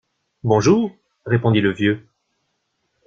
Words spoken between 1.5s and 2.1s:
le vieux.